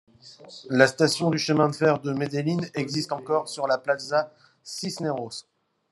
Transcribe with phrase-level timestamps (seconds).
[0.71, 5.45] La station du chemin de fer de Medellín existe encore sur la Plaza Cisneros.